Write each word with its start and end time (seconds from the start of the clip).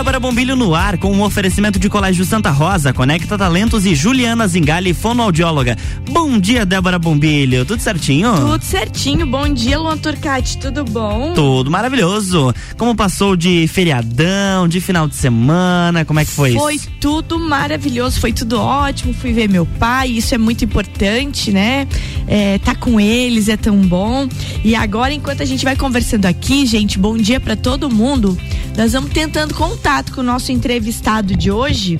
Débora 0.00 0.18
Bombilho 0.18 0.56
no 0.56 0.74
ar 0.74 0.96
com 0.96 1.12
um 1.12 1.20
oferecimento 1.20 1.78
de 1.78 1.90
Colégio 1.90 2.24
Santa 2.24 2.48
Rosa, 2.48 2.90
Conecta 2.90 3.36
Talentos 3.36 3.84
e 3.84 3.94
Juliana 3.94 4.48
Zingali, 4.48 4.94
fonoaudióloga. 4.94 5.76
Bom 6.10 6.38
dia, 6.38 6.64
Débora 6.64 6.98
Bombilho. 6.98 7.66
Tudo 7.66 7.82
certinho? 7.82 8.34
Tudo 8.34 8.64
certinho. 8.64 9.26
Bom 9.26 9.46
dia, 9.52 9.78
Luan 9.78 9.98
Turcati. 9.98 10.56
Tudo 10.56 10.86
bom? 10.86 11.34
Tudo 11.34 11.70
maravilhoso. 11.70 12.54
Como 12.78 12.94
passou 12.94 13.36
de 13.36 13.68
feriadão, 13.68 14.66
de 14.66 14.80
final 14.80 15.06
de 15.06 15.16
semana? 15.16 16.02
Como 16.06 16.18
é 16.18 16.24
que 16.24 16.30
foi, 16.30 16.54
foi 16.54 16.76
isso? 16.76 16.84
Foi 16.86 16.92
tudo 16.98 17.38
maravilhoso, 17.38 18.18
foi 18.20 18.32
tudo 18.32 18.58
ótimo. 18.58 19.12
Fui 19.12 19.34
ver 19.34 19.50
meu 19.50 19.66
pai, 19.66 20.08
isso 20.12 20.34
é 20.34 20.38
muito 20.38 20.64
importante, 20.64 21.52
né? 21.52 21.86
É, 22.26 22.56
tá 22.56 22.74
com 22.74 22.98
eles 22.98 23.50
é 23.50 23.56
tão 23.58 23.76
bom. 23.76 24.26
E 24.64 24.74
agora, 24.74 25.12
enquanto 25.12 25.42
a 25.42 25.46
gente 25.46 25.62
vai 25.62 25.76
conversando 25.76 26.24
aqui, 26.24 26.64
gente, 26.64 26.98
bom 26.98 27.18
dia 27.18 27.38
para 27.38 27.54
todo 27.54 27.90
mundo. 27.90 28.38
Nós 28.80 28.94
vamos 28.94 29.12
tentando 29.12 29.52
contato 29.52 30.14
com 30.14 30.22
o 30.22 30.24
nosso 30.24 30.50
entrevistado 30.52 31.36
de 31.36 31.50
hoje. 31.50 31.98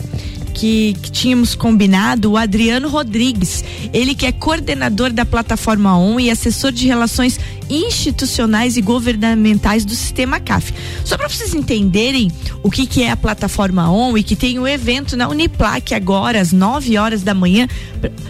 Que, 0.60 0.95
que, 1.00 1.10
tínhamos 1.10 1.55
combinado, 1.55 2.32
o 2.32 2.37
Adriano 2.37 2.87
Rodrigues. 2.87 3.64
Ele 3.95 4.14
que 4.14 4.27
é 4.27 4.32
coordenador 4.32 5.10
da 5.10 5.24
plataforma 5.24 5.96
ON 5.96 6.20
e 6.20 6.30
assessor 6.30 6.70
de 6.70 6.86
relações 6.86 7.41
institucionais 7.70 8.77
e 8.77 8.83
governamentais 8.83 9.86
do 9.86 9.95
sistema 9.95 10.38
CAF. 10.38 10.74
Só 11.02 11.16
para 11.16 11.30
vocês 11.30 11.55
entenderem 11.55 12.30
o 12.62 12.70
que, 12.70 12.86
que 12.86 13.02
é 13.02 13.10
a 13.10 13.16
plataforma 13.16 13.91
ON 13.91 14.19
e 14.19 14.23
que 14.23 14.36
tem 14.36 14.59
o 14.59 14.62
um 14.62 14.69
evento 14.69 15.16
na 15.16 15.28
Uniplac 15.28 15.95
agora 15.95 16.38
às 16.38 16.52
9 16.52 16.98
horas 16.98 17.22
da 17.22 17.33
manhã 17.33 17.66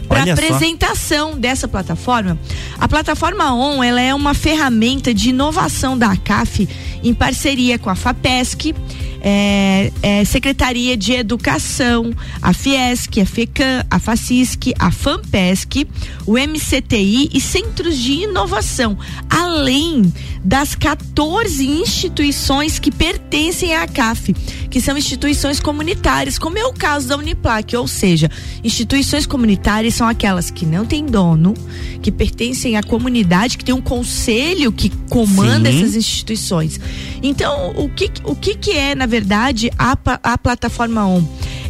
para 0.07 0.33
apresentação 0.33 1.33
só. 1.33 1.37
dessa 1.37 1.67
plataforma. 1.67 2.39
A 2.79 2.87
plataforma 2.87 3.53
ON 3.53 3.83
ela 3.83 4.01
é 4.01 4.15
uma 4.15 4.35
ferramenta 4.35 5.13
de 5.13 5.31
inovação 5.31 5.99
da 5.99 6.15
CAF 6.17 6.69
em 7.03 7.13
parceria 7.13 7.77
com 7.77 7.91
a 7.91 7.97
FAPESC 7.97 8.73
é, 9.21 9.93
é, 10.03 10.25
Secretaria 10.25 10.97
de 10.97 11.13
Educação, 11.13 12.13
a 12.41 12.53
Fiesc, 12.53 13.21
a 13.21 13.27
FECAM, 13.27 13.85
a 13.91 13.99
FACISC, 13.99 14.75
a 14.79 14.91
FAMPESC, 14.91 15.87
o 16.27 16.35
MCTI 16.35 17.31
e 17.33 17.41
centros 17.41 17.99
de 17.99 18.13
inovação, 18.25 18.99
além 19.29 20.13
das 20.45 20.75
14 20.75 21.67
instituições 21.67 22.79
que 22.79 22.91
pertencem 22.91 23.75
à 23.75 23.87
CAF, 23.87 24.33
que 24.71 24.81
são 24.81 24.97
instituições 24.97 25.61
comunitárias, 25.61 26.39
como 26.39 26.57
é 26.57 26.65
o 26.65 26.73
caso 26.73 27.09
da 27.09 27.17
Uniplac, 27.17 27.77
ou 27.77 27.87
seja, 27.87 28.31
instituições 28.65 29.27
comunitárias 29.27 29.95
são 29.95 30.09
aquelas 30.09 30.51
que 30.51 30.65
não 30.65 30.87
têm 30.87 31.05
dono, 31.05 31.55
que 32.01 32.11
pertencem 32.11 32.77
à 32.77 32.83
comunidade, 32.83 33.59
que 33.59 33.65
tem 33.65 33.75
um 33.75 33.81
conselho 33.81 34.73
que 34.73 34.89
comanda 35.11 35.71
Sim. 35.71 35.79
essas 35.79 35.97
instituições. 35.97 36.81
Então, 37.23 37.73
o 37.77 37.89
que, 37.89 38.11
o 38.25 38.35
que, 38.35 38.55
que 38.55 38.71
é, 38.71 38.95
na 38.95 39.07
verdade, 39.11 39.71
a, 39.79 39.97
a 40.23 40.39
plataforma 40.39 41.07
ON? 41.07 41.23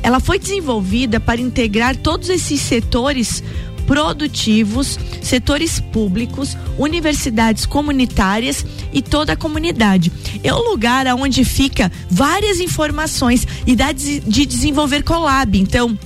Ela 0.02 0.20
foi 0.20 0.38
desenvolvida 0.38 1.18
para 1.18 1.40
integrar 1.40 1.96
todos 1.96 2.28
esses 2.28 2.60
setores 2.60 3.42
produtivos, 3.90 4.96
setores 5.20 5.80
públicos, 5.80 6.56
universidades 6.78 7.66
comunitárias 7.66 8.64
e 8.92 9.02
toda 9.02 9.32
a 9.32 9.36
comunidade. 9.36 10.12
É 10.44 10.54
o 10.54 10.62
lugar 10.62 11.08
onde 11.08 11.44
fica 11.44 11.90
várias 12.08 12.60
informações 12.60 13.44
e 13.66 13.74
dá 13.74 13.90
de 13.90 14.46
desenvolver 14.46 15.02
collab. 15.02 15.58
Então, 15.58 15.98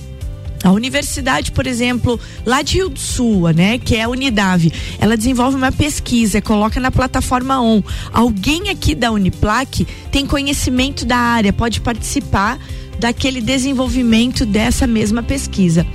a 0.65 0.71
universidade, 0.71 1.51
por 1.51 1.67
exemplo, 1.67 2.19
lá 2.43 2.63
de 2.63 2.77
Rio 2.77 2.89
do 2.89 2.99
Sul, 2.99 3.49
né, 3.49 3.77
que 3.77 3.95
é 3.95 4.01
a 4.01 4.09
Unidade, 4.09 4.73
ela 4.99 5.15
desenvolve 5.15 5.55
uma 5.55 5.71
pesquisa, 5.71 6.41
coloca 6.41 6.79
na 6.79 6.89
plataforma 6.89 7.61
ON. 7.61 7.83
Alguém 8.11 8.69
aqui 8.69 8.95
da 8.95 9.11
Uniplac 9.11 9.85
tem 10.11 10.25
conhecimento 10.25 11.05
da 11.05 11.17
área, 11.17 11.53
pode 11.53 11.81
participar 11.81 12.57
daquele 12.97 13.41
desenvolvimento 13.41 14.43
dessa 14.43 14.87
mesma 14.87 15.21
pesquisa. 15.21 15.85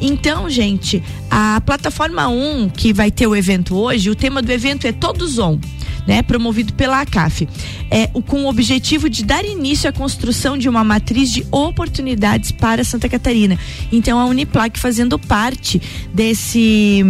Então, 0.00 0.50
gente, 0.50 1.00
a 1.30 1.60
plataforma 1.60 2.26
1 2.26 2.70
que 2.70 2.92
vai 2.92 3.12
ter 3.12 3.28
o 3.28 3.36
evento 3.36 3.76
hoje, 3.76 4.10
o 4.10 4.16
tema 4.16 4.42
do 4.42 4.50
evento 4.50 4.88
é 4.88 4.92
Todos 4.92 5.38
On 5.38 5.56
né, 6.06 6.22
promovido 6.22 6.72
pela 6.74 7.00
ACAF, 7.00 7.48
é, 7.90 8.06
com 8.06 8.44
o 8.44 8.48
objetivo 8.48 9.08
de 9.08 9.24
dar 9.24 9.44
início 9.44 9.88
à 9.88 9.92
construção 9.92 10.56
de 10.56 10.68
uma 10.68 10.84
matriz 10.84 11.30
de 11.30 11.46
oportunidades 11.50 12.52
para 12.52 12.84
Santa 12.84 13.08
Catarina. 13.08 13.58
Então 13.90 14.18
a 14.18 14.26
Uniplac 14.26 14.78
fazendo 14.78 15.18
parte 15.18 15.80
desse 16.12 17.04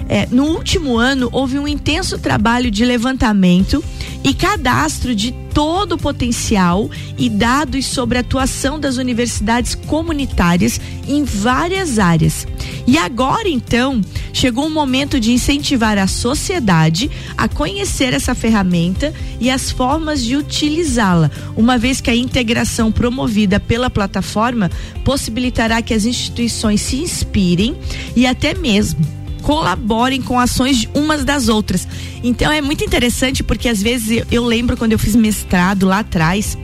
é, 0.09 0.27
no 0.31 0.45
último 0.45 0.99
ano 0.99 1.29
houve 1.33 1.59
um 1.59 1.67
intenso 1.67 2.19
trabalho 2.19 2.71
de 2.71 2.85
levantamento 2.85 3.83
e 4.25 4.35
cadastro 4.35 5.15
de 5.15 5.33
todo 5.53 5.97
o 5.97 5.99
potencial 5.99 6.91
e 7.19 7.29
dados 7.29 7.87
sobre 7.87 8.19
a 8.19 8.23
atuação 8.23 8.81
das 8.81 8.97
universidades 8.97 9.75
comunitárias 9.75 10.81
em 11.07 11.25
várias 11.25 11.99
áreas. 11.99 12.47
E 12.87 12.97
agora 12.97 13.49
então 13.49 14.01
chegou 14.33 14.67
o 14.67 14.71
momento 14.71 15.21
de 15.21 15.33
incentivar 15.33 15.99
a 15.99 16.07
sociedade 16.07 17.11
a 17.37 17.49
conhecer 17.49 18.13
essa 18.13 18.35
ferramenta 18.35 19.13
e 19.39 19.51
as 19.51 19.71
formas 19.71 20.25
de 20.25 20.37
utilizá-la, 20.37 21.31
uma 21.57 21.77
vez 21.77 22.01
que 22.01 22.11
a 22.11 22.17
integração 22.17 22.91
promovida 22.91 23.61
pela 23.61 23.91
plataforma 23.91 24.71
possibilitará 25.05 25.83
que 25.83 25.95
as 25.95 26.05
instituições 26.05 26.81
se 26.81 26.97
inspirem 26.97 27.77
e 28.17 28.27
até 28.27 28.55
mesmo 28.55 29.22
colaborem 29.43 30.23
com 30.23 30.39
ações 30.39 30.89
umas 30.95 31.25
das 31.25 31.49
outras. 31.49 31.87
Então 32.23 32.51
é 32.51 32.61
muito 32.61 32.85
interessante 32.85 33.43
porque 33.43 33.69
às 33.69 33.83
vezes 33.83 34.25
eu, 34.31 34.45
lembro 34.45 34.77
quando 34.77 34.93
eu 34.93 34.99
fiz 34.99 35.15
mestrado 35.15 35.87
lá 35.87 35.99
atrás, 35.99 36.57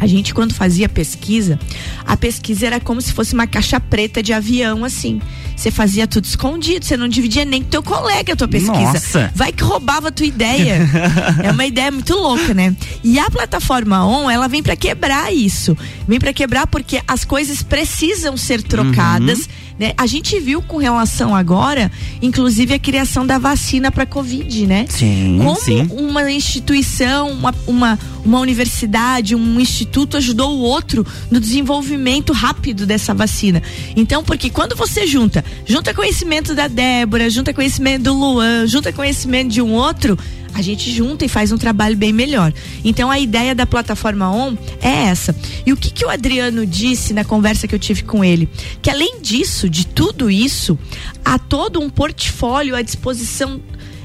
a 0.00 0.06
gente 0.06 0.34
quando 0.34 0.52
fazia 0.52 0.88
pesquisa, 0.88 1.58
a 2.04 2.16
pesquisa 2.16 2.66
era 2.66 2.80
como 2.80 3.00
se 3.00 3.12
fosse 3.12 3.32
uma 3.32 3.46
caixa 3.46 3.80
preta 3.80 4.22
de 4.22 4.32
avião 4.32 4.84
assim. 4.84 5.20
Você 5.56 5.70
fazia 5.70 6.06
tudo 6.06 6.24
escondido, 6.24 6.84
você 6.84 6.96
não 6.96 7.08
dividia 7.08 7.44
nem 7.44 7.62
com 7.62 7.68
teu 7.68 7.82
colega 7.82 8.32
a 8.32 8.36
tua 8.36 8.48
pesquisa. 8.48 8.72
Nossa. 8.72 9.32
Vai 9.34 9.52
que 9.52 9.62
roubava 9.62 10.08
a 10.08 10.12
tua 10.12 10.26
ideia. 10.26 10.78
é 11.42 11.50
uma 11.50 11.64
ideia 11.64 11.90
muito 11.90 12.14
louca, 12.14 12.52
né? 12.52 12.74
E 13.02 13.18
a 13.18 13.30
plataforma 13.30 14.04
ON, 14.04 14.30
ela 14.30 14.48
vem 14.48 14.62
para 14.62 14.76
quebrar 14.76 15.32
isso. 15.32 15.76
Vem 16.06 16.18
para 16.18 16.32
quebrar 16.32 16.66
porque 16.66 17.00
as 17.06 17.24
coisas 17.24 17.62
precisam 17.62 18.36
ser 18.36 18.62
trocadas. 18.62 19.40
Uhum 19.40 19.64
né? 19.78 19.92
A 19.96 20.06
gente 20.06 20.38
viu 20.38 20.62
com 20.62 20.76
relação 20.76 21.34
agora, 21.34 21.90
inclusive 22.22 22.74
a 22.74 22.78
criação 22.78 23.26
da 23.26 23.38
vacina 23.38 23.90
para 23.90 24.06
Covid, 24.06 24.66
né? 24.66 24.86
Sim, 24.88 25.38
Como 25.38 25.56
sim. 25.56 25.88
uma 25.90 26.30
instituição, 26.30 27.30
uma, 27.30 27.54
uma, 27.66 27.98
uma 28.24 28.38
universidade, 28.38 29.34
um 29.34 29.58
instituto 29.60 30.16
ajudou 30.16 30.56
o 30.56 30.60
outro 30.60 31.04
no 31.30 31.40
desenvolvimento 31.40 32.32
rápido 32.32 32.86
dessa 32.86 33.12
vacina. 33.12 33.62
Então, 33.96 34.22
porque 34.22 34.48
quando 34.48 34.76
você 34.76 35.06
junta, 35.06 35.43
junta 35.64 35.94
conhecimento 35.94 36.54
da 36.54 36.68
Débora, 36.68 37.30
junta 37.30 37.52
conhecimento 37.52 38.04
do 38.04 38.14
Luan, 38.14 38.66
junta 38.66 38.92
conhecimento 38.92 39.52
de 39.52 39.62
um 39.62 39.72
outro, 39.72 40.18
a 40.54 40.62
gente 40.62 40.90
junta 40.90 41.24
e 41.24 41.28
faz 41.28 41.50
um 41.50 41.58
trabalho 41.58 41.96
bem 41.96 42.12
melhor. 42.12 42.52
Então 42.84 43.10
a 43.10 43.18
ideia 43.18 43.54
da 43.54 43.66
plataforma 43.66 44.30
ON 44.30 44.56
é 44.80 45.06
essa. 45.06 45.34
E 45.66 45.72
o 45.72 45.76
que, 45.76 45.90
que 45.90 46.04
o 46.04 46.08
Adriano 46.08 46.64
disse 46.64 47.12
na 47.12 47.24
conversa 47.24 47.66
que 47.66 47.74
eu 47.74 47.78
tive 47.78 48.04
com 48.04 48.24
ele? 48.24 48.48
Que 48.80 48.88
além 48.88 49.20
disso, 49.20 49.68
de 49.68 49.86
tudo 49.86 50.30
isso, 50.30 50.78
há 51.24 51.38
todo 51.38 51.80
um 51.80 51.90
portfólio 51.90 52.76
à 52.76 52.82
disposição 52.82 53.60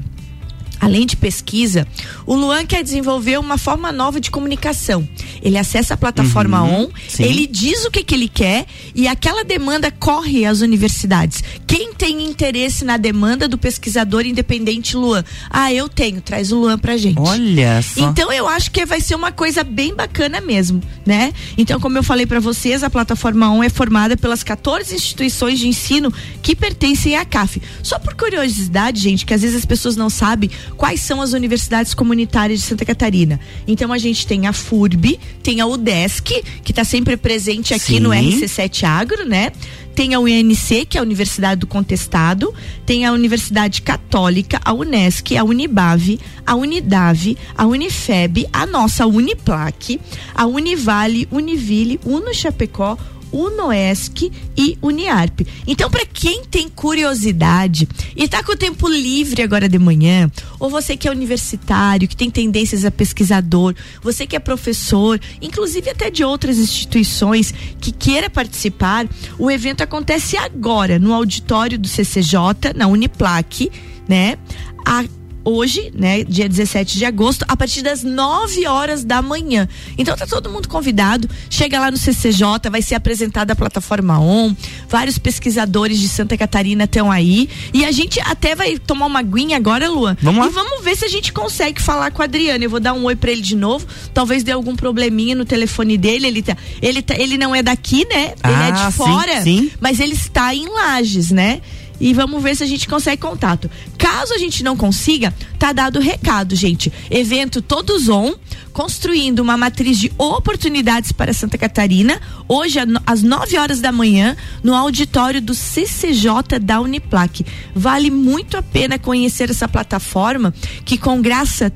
Além 0.86 1.04
de 1.04 1.16
pesquisa, 1.16 1.84
o 2.24 2.36
Luan 2.36 2.64
quer 2.64 2.80
desenvolver 2.84 3.40
uma 3.40 3.58
forma 3.58 3.90
nova 3.90 4.20
de 4.20 4.30
comunicação. 4.30 5.06
Ele 5.42 5.58
acessa 5.58 5.94
a 5.94 5.96
plataforma 5.96 6.62
uhum, 6.62 6.84
ON, 6.84 6.88
sim. 7.08 7.24
ele 7.24 7.44
diz 7.44 7.84
o 7.84 7.90
que, 7.90 8.04
que 8.04 8.14
ele 8.14 8.28
quer 8.28 8.66
e 8.94 9.08
aquela 9.08 9.42
demanda 9.42 9.90
corre 9.90 10.44
às 10.44 10.60
universidades. 10.60 11.42
Quem 11.66 11.92
tem 11.92 12.24
interesse 12.24 12.84
na 12.84 12.96
demanda 12.96 13.48
do 13.48 13.58
pesquisador 13.58 14.24
independente 14.24 14.96
Luan? 14.96 15.24
Ah, 15.50 15.72
eu 15.72 15.88
tenho, 15.88 16.20
traz 16.20 16.52
o 16.52 16.60
Luan 16.60 16.78
pra 16.78 16.96
gente. 16.96 17.18
Olha 17.18 17.82
só. 17.82 18.08
Então 18.08 18.32
eu 18.32 18.46
acho 18.46 18.70
que 18.70 18.86
vai 18.86 19.00
ser 19.00 19.16
uma 19.16 19.32
coisa 19.32 19.64
bem 19.64 19.92
bacana 19.92 20.40
mesmo, 20.40 20.80
né? 21.04 21.32
Então, 21.58 21.80
como 21.80 21.98
eu 21.98 22.04
falei 22.04 22.26
para 22.26 22.38
vocês, 22.38 22.84
a 22.84 22.90
plataforma 22.90 23.50
ON 23.50 23.64
é 23.64 23.68
formada 23.68 24.16
pelas 24.16 24.44
14 24.44 24.94
instituições 24.94 25.58
de 25.58 25.66
ensino 25.66 26.14
que 26.40 26.54
pertencem 26.54 27.16
à 27.16 27.24
CAF. 27.24 27.60
Só 27.82 27.98
por 27.98 28.14
curiosidade, 28.14 29.00
gente, 29.00 29.26
que 29.26 29.34
às 29.34 29.42
vezes 29.42 29.56
as 29.56 29.64
pessoas 29.64 29.96
não 29.96 30.08
sabem 30.08 30.48
quais 30.76 31.00
são 31.00 31.20
as 31.20 31.32
universidades 31.32 31.94
comunitárias 31.94 32.60
de 32.60 32.66
Santa 32.66 32.84
Catarina. 32.84 33.40
Então 33.66 33.92
a 33.92 33.98
gente 33.98 34.26
tem 34.26 34.46
a 34.46 34.52
FURB, 34.52 35.18
tem 35.42 35.60
a 35.60 35.66
UDESC, 35.66 36.42
que 36.62 36.72
está 36.72 36.84
sempre 36.84 37.16
presente 37.16 37.74
aqui 37.74 37.94
Sim. 37.94 38.00
no 38.00 38.10
RC7 38.10 38.84
Agro, 38.84 39.24
né? 39.24 39.52
Tem 39.94 40.12
a 40.12 40.20
UNC, 40.20 40.84
que 40.84 40.98
é 40.98 41.00
a 41.00 41.02
Universidade 41.02 41.60
do 41.60 41.66
Contestado, 41.66 42.52
tem 42.84 43.06
a 43.06 43.12
Universidade 43.12 43.80
Católica, 43.80 44.60
a 44.62 44.74
Unesc, 44.74 45.34
a 45.34 45.42
Unibave, 45.42 46.20
a 46.46 46.54
Unidave, 46.54 47.38
a 47.56 47.64
Unifeb, 47.64 48.46
a 48.52 48.66
nossa 48.66 49.06
Uniplac, 49.06 49.98
a 50.34 50.44
Univale, 50.44 51.26
Univille, 51.32 51.98
Uno 52.04 52.34
Chapecó, 52.34 52.98
Unoesc 53.32 54.30
e 54.56 54.78
Uniarp. 54.80 55.40
Então, 55.66 55.90
para 55.90 56.06
quem 56.06 56.44
tem 56.44 56.68
curiosidade 56.68 57.88
e 58.16 58.24
está 58.24 58.42
com 58.42 58.52
o 58.52 58.56
tempo 58.56 58.88
livre 58.88 59.42
agora 59.42 59.68
de 59.68 59.78
manhã, 59.78 60.30
ou 60.58 60.70
você 60.70 60.96
que 60.96 61.08
é 61.08 61.10
universitário, 61.10 62.08
que 62.08 62.16
tem 62.16 62.30
tendências 62.30 62.84
a 62.84 62.90
pesquisador, 62.90 63.74
você 64.02 64.26
que 64.26 64.36
é 64.36 64.38
professor, 64.38 65.20
inclusive 65.40 65.90
até 65.90 66.10
de 66.10 66.24
outras 66.24 66.58
instituições 66.58 67.52
que 67.80 67.92
queira 67.92 68.30
participar, 68.30 69.06
o 69.38 69.50
evento 69.50 69.82
acontece 69.82 70.36
agora 70.36 70.98
no 70.98 71.12
auditório 71.12 71.78
do 71.78 71.88
CCJ, 71.88 72.72
na 72.74 72.86
Uniplac, 72.86 73.70
né? 74.08 74.38
A 74.84 75.04
hoje, 75.46 75.92
né, 75.94 76.24
dia 76.24 76.48
17 76.48 76.98
de 76.98 77.04
agosto, 77.04 77.44
a 77.46 77.56
partir 77.56 77.80
das 77.80 78.02
9 78.02 78.66
horas 78.66 79.04
da 79.04 79.22
manhã. 79.22 79.68
Então 79.96 80.16
tá 80.16 80.26
todo 80.26 80.50
mundo 80.50 80.68
convidado. 80.68 81.30
Chega 81.48 81.78
lá 81.78 81.88
no 81.88 81.96
CCJ, 81.96 82.68
vai 82.68 82.82
ser 82.82 82.96
apresentada 82.96 83.52
a 83.52 83.56
plataforma 83.56 84.18
ON. 84.18 84.52
Vários 84.88 85.18
pesquisadores 85.18 86.00
de 86.00 86.08
Santa 86.08 86.36
Catarina 86.36 86.84
estão 86.84 87.12
aí. 87.12 87.48
E 87.72 87.84
a 87.84 87.92
gente 87.92 88.20
até 88.20 88.56
vai 88.56 88.76
tomar 88.76 89.06
uma 89.06 89.20
aguinha 89.20 89.56
agora, 89.56 89.88
Luan. 89.88 90.16
Vamos 90.20 90.40
lá. 90.40 90.50
E 90.50 90.50
vamos 90.52 90.82
ver 90.82 90.96
se 90.96 91.04
a 91.04 91.08
gente 91.08 91.32
consegue 91.32 91.80
falar 91.80 92.10
com 92.10 92.20
o 92.20 92.24
Adriano. 92.24 92.64
Eu 92.64 92.70
vou 92.70 92.80
dar 92.80 92.92
um 92.92 93.04
oi 93.04 93.14
para 93.14 93.30
ele 93.30 93.42
de 93.42 93.54
novo. 93.54 93.86
Talvez 94.12 94.42
dê 94.42 94.50
algum 94.50 94.74
probleminha 94.74 95.36
no 95.36 95.44
telefone 95.44 95.96
dele. 95.96 96.26
Ele, 96.26 96.42
tá, 96.42 96.56
ele, 96.82 97.02
tá, 97.02 97.14
ele 97.16 97.38
não 97.38 97.54
é 97.54 97.62
daqui, 97.62 98.04
né? 98.06 98.34
Ele 98.42 98.54
ah, 98.54 98.68
é 98.68 98.72
de 98.72 98.92
fora. 98.92 99.42
Sim, 99.42 99.60
sim. 99.60 99.70
Mas 99.80 100.00
ele 100.00 100.14
está 100.14 100.52
em 100.52 100.68
Lages, 100.68 101.30
né? 101.30 101.60
E 102.00 102.12
vamos 102.12 102.42
ver 102.42 102.56
se 102.56 102.62
a 102.62 102.66
gente 102.66 102.88
consegue 102.88 103.20
contato. 103.20 103.70
Caso 103.98 104.34
a 104.34 104.38
gente 104.38 104.62
não 104.62 104.76
consiga, 104.76 105.32
tá 105.58 105.72
dado 105.72 105.98
o 105.98 106.02
recado, 106.02 106.54
gente. 106.54 106.92
Evento 107.10 107.62
todos 107.62 108.08
on, 108.08 108.34
construindo 108.72 109.40
uma 109.40 109.56
matriz 109.56 109.98
de 109.98 110.12
oportunidades 110.18 111.12
para 111.12 111.32
Santa 111.32 111.56
Catarina, 111.56 112.20
hoje 112.46 112.78
às 113.06 113.22
9 113.22 113.58
horas 113.58 113.80
da 113.80 113.90
manhã, 113.90 114.36
no 114.62 114.74
auditório 114.74 115.40
do 115.40 115.54
CCJ 115.54 116.58
da 116.60 116.80
Uniplac. 116.80 117.44
Vale 117.74 118.10
muito 118.10 118.56
a 118.56 118.62
pena 118.62 118.98
conhecer 118.98 119.50
essa 119.50 119.68
plataforma 119.68 120.52
que 120.84 120.98
com 120.98 121.20
graça 121.20 121.72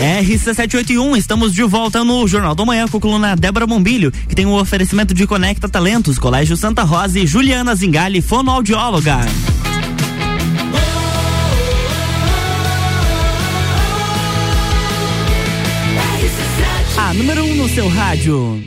RC781, 0.00 1.18
estamos 1.18 1.52
de 1.52 1.62
volta 1.62 2.02
no 2.02 2.26
Jornal 2.26 2.54
do 2.54 2.64
Manhã 2.64 2.88
com 2.88 2.96
a 2.96 3.00
coluna 3.00 3.36
Débora 3.36 3.66
Bombilho, 3.66 4.10
que 4.10 4.34
tem 4.34 4.46
o 4.46 4.48
um 4.48 4.54
oferecimento 4.54 5.12
de 5.12 5.26
Conecta 5.26 5.68
Talentos, 5.68 6.18
Colégio 6.18 6.56
Santa 6.56 6.84
Rosa 6.84 7.18
e 7.18 7.26
Juliana 7.26 7.74
Zingali, 7.74 8.22
fonoaudióloga. 8.22 9.18
A 16.96 17.12
número 17.12 17.44
1 17.44 17.50
um 17.50 17.54
no 17.56 17.68
seu 17.68 17.86
rádio. 17.90 18.64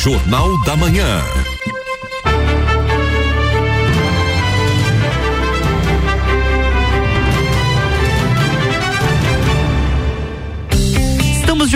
Jornal 0.00 0.62
da 0.62 0.76
Manhã. 0.76 1.22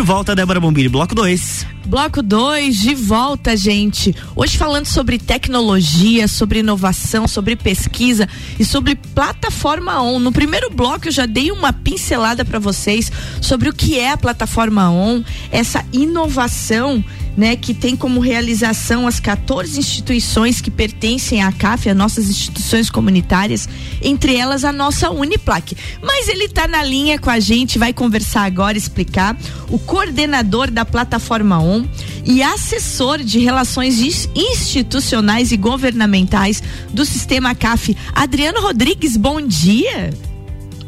Volta, 0.07 0.37
Débora 0.37 0.61
Bombilho, 0.61 0.89
bloco 0.89 1.17
2. 1.17 1.67
Bloco 1.85 2.23
2, 2.23 2.77
de 2.77 2.95
volta, 2.95 3.57
gente. 3.57 4.15
Hoje 4.37 4.57
falando 4.57 4.87
sobre 4.87 5.19
tecnologia, 5.19 6.29
sobre 6.29 6.61
inovação, 6.61 7.27
sobre 7.27 7.57
pesquisa 7.57 8.29
e 8.57 8.65
sobre 8.65 8.95
plataforma 8.95 10.01
ON. 10.01 10.21
No 10.21 10.31
primeiro 10.31 10.71
bloco 10.71 11.09
eu 11.09 11.13
já 11.13 11.27
dei 11.27 11.51
uma 11.51 11.73
pincelada 11.73 12.45
para 12.45 12.61
vocês 12.61 13.11
sobre 13.43 13.69
o 13.69 13.75
que 13.75 13.99
é 13.99 14.13
a 14.13 14.17
plataforma 14.17 14.89
ON, 14.89 15.25
essa 15.51 15.85
inovação 15.93 17.05
né, 17.37 17.57
que 17.57 17.75
tem 17.75 17.95
como 17.95 18.21
realização 18.21 19.07
as 19.07 19.21
14 19.21 19.79
instituições 19.79 20.61
que 20.61 20.71
pertencem 20.71 21.43
à 21.43 21.53
CAF, 21.53 21.89
as 21.89 21.97
nossas 21.97 22.31
instituições 22.31 22.89
comunitárias, 22.89 23.69
entre 24.03 24.37
elas 24.37 24.65
a 24.65 24.73
nossa 24.73 25.11
Uniplac. 25.11 25.77
Mas 26.03 26.29
ele 26.29 26.45
está 26.45 26.67
na 26.67 26.83
linha 26.83 27.19
com 27.19 27.31
a 27.31 27.39
gente, 27.39 27.79
vai 27.79 27.93
conversar 27.93 28.45
agora, 28.45 28.79
explicar, 28.79 29.37
o 29.69 29.79
coordenador 29.79 30.71
da 30.71 30.85
plataforma 30.85 31.61
ON 31.61 31.85
e 32.25 32.43
assessor 32.43 33.19
de 33.19 33.39
relações 33.39 34.01
institucionais 34.35 35.53
e 35.53 35.57
governamentais 35.57 36.63
do 36.93 37.05
sistema 37.05 37.55
CAF, 37.55 37.97
Adriano 38.15 38.61
Rodrigues, 38.61 39.17
bom 39.17 39.41
dia. 39.41 40.11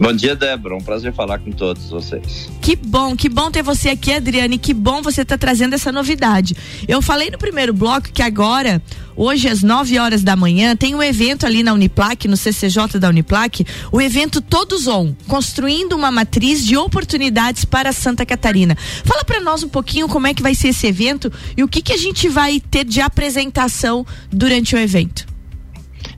Bom 0.01 0.13
dia, 0.13 0.37
Débora. 0.37 0.77
Um 0.77 0.81
prazer 0.81 1.13
falar 1.13 1.41
com 1.41 1.51
todos 1.51 1.91
vocês. 1.91 2.49
Que 2.63 2.77
bom, 2.77 3.17
que 3.17 3.29
bom 3.29 3.51
ter 3.51 3.65
você 3.65 3.89
aqui, 3.89 4.13
Adriane. 4.13 4.57
Que 4.57 4.73
bom 4.73 5.03
você 5.03 5.23
estar 5.23 5.37
tá 5.37 5.39
trazendo 5.39 5.75
essa 5.75 5.91
novidade. 5.91 6.57
Eu 6.87 7.03
falei 7.03 7.31
no 7.31 7.39
primeiro 7.39 7.75
bloco 7.75 8.13
que 8.13 8.23
agora, 8.23 8.81
hoje 9.17 9.49
às 9.49 9.61
9 9.61 9.99
horas 9.99 10.23
da 10.23 10.37
manhã, 10.37 10.77
tem 10.77 10.95
um 10.95 11.03
evento 11.03 11.45
ali 11.45 11.65
na 11.65 11.73
Uniplac, 11.73 12.29
no 12.29 12.37
CCJ 12.37 13.01
da 13.01 13.09
Uniplac, 13.09 13.65
o 13.91 14.01
evento 14.01 14.41
Todos 14.41 14.87
On, 14.87 15.13
construindo 15.27 15.95
uma 15.95 16.13
matriz 16.13 16.65
de 16.65 16.77
oportunidades 16.77 17.65
para 17.65 17.93
Santa 17.93 18.25
Catarina. 18.25 18.77
Fala 19.05 19.25
para 19.25 19.41
nós 19.41 19.65
um 19.65 19.69
pouquinho 19.69 20.07
como 20.07 20.29
é 20.29 20.35
que 20.35 20.43
vai 20.43 20.55
ser 20.55 20.69
esse 20.69 20.87
evento 20.87 21.33
e 21.57 21.65
o 21.65 21.69
que 21.69 21.83
que 21.83 21.93
a 21.93 21.99
gente 21.99 22.29
vai 22.29 22.61
ter 22.61 22.85
de 22.85 23.01
apresentação 23.01 24.07
durante 24.31 24.77
o 24.77 24.79
evento. 24.79 25.27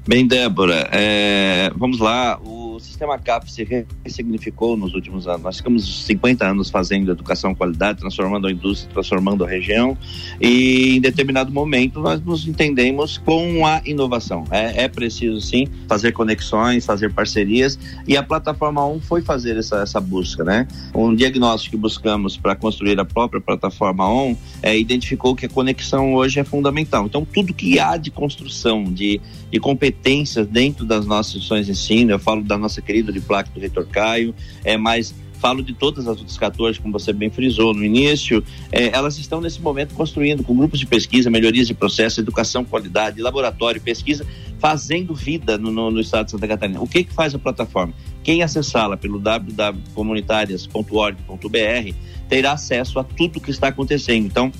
Bem, 0.07 0.27
Débora, 0.27 0.89
é, 0.93 1.73
vamos 1.77 1.99
lá. 1.99 2.39
O 2.45 2.60
sistema 3.01 3.19
CAP 3.19 3.51
se 3.51 3.87
ressignificou 4.05 4.77
nos 4.77 4.93
últimos 4.93 5.27
anos. 5.27 5.43
Nós 5.43 5.57
ficamos 5.57 6.05
50 6.05 6.47
anos 6.47 6.69
fazendo 6.69 7.11
educação 7.11 7.55
qualidade, 7.55 7.99
transformando 7.99 8.47
a 8.47 8.53
indústria, 8.53 8.93
transformando 8.93 9.43
a 9.43 9.49
região, 9.49 9.97
e 10.39 10.97
em 10.97 11.01
determinado 11.01 11.51
momento 11.51 11.99
nós 12.01 12.21
nos 12.21 12.47
entendemos 12.47 13.17
com 13.17 13.67
a 13.67 13.81
inovação. 13.87 14.45
É, 14.51 14.85
é 14.85 14.89
preciso 14.89 15.41
sim 15.41 15.67
fazer 15.89 16.13
conexões, 16.13 16.85
fazer 16.85 17.11
parcerias, 17.15 17.79
e 18.07 18.19
a 18.19 18.23
plataforma 18.23 18.87
1 18.87 19.01
foi 19.01 19.23
fazer 19.23 19.57
essa, 19.57 19.77
essa 19.79 19.99
busca, 19.99 20.45
né? 20.45 20.69
Um 20.95 21.15
diagnóstico 21.15 21.77
que 21.77 21.81
buscamos 21.81 22.37
para 22.37 22.55
construir 22.55 23.01
a 23.01 23.05
própria 23.05 23.41
plataforma 23.41 24.13
1 24.13 24.37
é, 24.63 24.79
identificou 24.79 25.35
que 25.35 25.47
a 25.47 25.49
conexão 25.49 26.13
hoje 26.13 26.39
é 26.39 26.45
fundamental. 26.45 27.07
Então, 27.07 27.25
tudo 27.25 27.55
que 27.55 27.79
há 27.79 27.97
de 27.97 28.11
construção, 28.11 28.85
de, 28.85 29.21
de 29.51 29.59
competências 29.59 30.47
dentro 30.47 30.85
das 30.85 31.07
nossas 31.07 31.37
instituições 31.37 31.67
de 31.67 31.73
ensino, 31.73 32.11
eu 32.11 32.19
falo 32.19 32.43
da 32.43 32.59
nossa 32.59 32.83
nossa 32.91 32.91
querida 32.91 33.13
de 33.13 33.21
placa 33.21 33.49
do 33.55 33.61
Reitor 33.61 33.87
Caio, 33.87 34.35
é, 34.65 34.77
mas 34.77 35.15
falo 35.35 35.63
de 35.63 35.73
todas 35.73 36.07
as 36.07 36.19
outras 36.19 36.37
14, 36.37 36.81
como 36.81 36.93
você 36.93 37.15
bem 37.15 37.31
frisou 37.31 37.73
no 37.73 37.83
início, 37.83 38.45
é, 38.71 38.89
elas 38.89 39.17
estão 39.17 39.41
nesse 39.41 39.59
momento 39.63 39.95
construindo 39.95 40.45
com 40.45 40.55
grupos 40.55 40.79
de 40.79 40.85
pesquisa, 40.87 41.31
melhorias 41.31 41.67
de 41.67 41.73
processo, 41.73 42.21
educação, 42.21 42.63
qualidade, 42.63 43.23
laboratório, 43.23 43.81
pesquisa, 43.81 44.27
fazendo 44.59 45.15
vida 45.15 45.57
no, 45.57 45.73
no, 45.73 45.91
no 45.91 46.01
estado 46.01 46.27
de 46.27 46.33
Santa 46.33 46.47
Catarina. 46.47 46.83
O 46.83 46.87
que 46.87 47.05
que 47.05 47.15
faz 47.15 47.35
a 47.35 47.39
plataforma? 47.39 47.95
Quem 48.23 48.43
acessá-la 48.43 48.99
pelo 48.99 49.19
www.comunitarias.org.br 49.19 51.95
terá 52.29 52.53
acesso 52.53 52.99
a 52.99 53.05
tudo 53.05 53.41
que 53.41 53.51
está 53.51 53.69
acontecendo. 53.69 54.27
Então, 54.27 54.53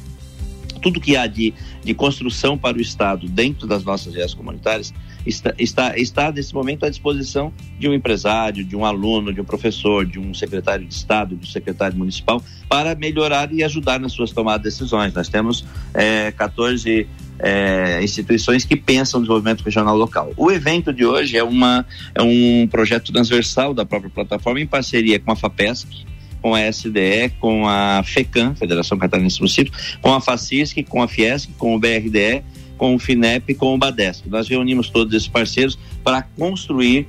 tudo 0.81 1.01
que 1.01 1.17
há 1.17 1.27
de, 1.27 1.55
de 1.83 1.95
construção 1.95 2.57
para 2.57 2.77
o 2.77 2.81
Estado 2.81 3.29
dentro 3.29 3.67
das 3.67 3.85
nossas 3.85 4.15
áreas 4.15 4.35
comunitárias 4.35 4.93
está, 5.27 5.55
está, 5.59 5.99
está 5.99 6.33
nesse 6.33 6.55
momento 6.55 6.85
à 6.85 6.91
disposição 6.91 7.53
de 7.79 7.89
um 7.89 7.95
empresário, 7.95 8.65
de 8.65 8.77
um 8.77 8.85
aluno, 8.85 9.33
de 9.33 9.41
um 9.41 9.45
professor, 9.45 10.07
de 10.07 10.19
um 10.19 10.33
secretário 10.35 10.87
de 10.87 10.95
Estado, 10.95 11.37
de 11.37 11.47
um 11.47 11.51
secretário 11.51 11.97
municipal, 11.97 12.43
para 12.69 12.95
melhorar 12.95 13.53
e 13.53 13.63
ajudar 13.63 14.01
nas 14.01 14.13
suas 14.13 14.31
tomadas 14.31 14.63
de 14.63 14.71
decisões. 14.71 15.13
Nós 15.13 15.29
temos 15.29 15.65
é, 15.95 16.31
14 16.33 17.07
é, 17.39 18.03
instituições 18.03 18.65
que 18.65 18.77
pensam 18.77 19.21
no 19.21 19.27
desenvolvimento 19.27 19.63
regional 19.63 19.97
local. 19.97 20.33
O 20.37 20.51
evento 20.51 20.93
de 20.93 21.05
hoje 21.05 21.37
é, 21.37 21.43
uma, 21.43 21.87
é 22.15 22.23
um 22.23 22.67
projeto 22.69 23.13
transversal 23.13 23.75
da 23.75 23.85
própria 23.85 24.11
plataforma 24.11 24.61
em 24.61 24.67
parceria 24.67 25.19
com 25.19 25.33
a 25.33 25.37
FAPESC, 25.37 26.07
com 26.41 26.55
a 26.55 26.61
SDE, 26.69 27.31
com 27.39 27.67
a 27.69 28.03
FECAM, 28.05 28.55
Federação 28.55 28.99
Catarinense 28.99 29.37
de 29.37 29.43
Municípios, 29.43 29.99
com 30.01 30.15
a 30.15 30.21
FACISC, 30.21 30.83
com 30.85 31.03
a 31.03 31.09
Fiesc, 31.09 31.53
com 31.59 31.75
o 31.75 31.79
BRDE 31.79 32.43
com 32.81 32.95
o 32.95 32.99
FINEP 32.99 33.55
com 33.57 33.75
o 33.75 33.79
BADESC. 33.79 34.27
Nós 34.31 34.49
reunimos 34.49 34.89
todos 34.89 35.13
esses 35.13 35.29
parceiros 35.29 35.79
para 36.03 36.23
construir 36.23 37.07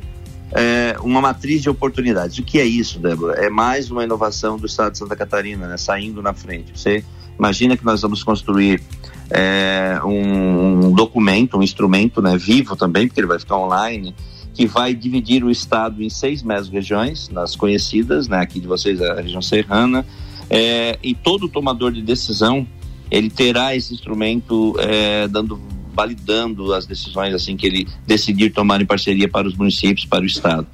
é, 0.52 0.98
uma 1.02 1.22
matriz 1.22 1.62
de 1.62 1.70
oportunidades. 1.70 2.38
O 2.40 2.44
que 2.44 2.60
é 2.60 2.66
isso, 2.66 3.00
Débora? 3.00 3.36
É 3.36 3.50
mais 3.50 3.90
uma 3.90 4.04
inovação 4.04 4.58
do 4.58 4.66
Estado 4.66 4.92
de 4.92 4.98
Santa 4.98 5.16
Catarina, 5.16 5.68
né? 5.68 5.78
saindo 5.78 6.22
na 6.22 6.34
frente. 6.34 6.78
Você 6.78 7.06
imagina 7.40 7.78
que 7.78 7.86
nós 7.86 8.02
vamos 8.02 8.22
construir 8.22 8.84
é, 9.30 9.98
um, 10.04 10.88
um, 10.88 10.92
documento, 10.92 11.58
um 11.58 11.64
instrumento 11.64 12.22
né, 12.22 12.38
vivo 12.38 12.76
também, 12.76 13.08
porque 13.08 13.22
ele 13.22 13.28
vai 13.28 13.40
ficar 13.40 13.58
online, 13.58 14.14
que 14.54 14.66
vai 14.66 14.94
dividir 14.94 15.44
o 15.44 15.50
Estado 15.50 16.04
em 16.04 16.10
seis 16.10 16.44
meso-regiões, 16.44 17.30
nas 17.30 17.56
conhecidas, 17.56 18.28
né, 18.28 18.40
aqui 18.40 18.60
de 18.60 18.68
vocês, 18.68 19.02
a 19.02 19.22
região 19.22 19.42
serrana, 19.42 20.06
é, 20.50 21.00
e 21.02 21.16
todo 21.16 21.48
tomador 21.48 21.92
de 21.92 22.02
decisão 22.02 22.68
ele 23.10 23.30
terá 23.30 23.76
esse 23.76 23.94
instrumento 23.94 24.76
é, 24.80 25.28
dando 25.28 25.60
validando 25.94 26.74
as 26.74 26.86
decisões 26.86 27.34
assim 27.34 27.58
que 27.58 27.66
ele 27.66 27.88
decidir 28.08 28.52
tomar 28.52 28.82
em 28.82 28.86
parceria 28.86 29.28
para 29.28 29.46
os 29.46 29.56
municípios, 29.56 30.06
para 30.06 30.24
o 30.24 30.26
estado. 30.26 30.66